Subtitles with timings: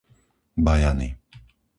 [0.65, 1.01] Bajany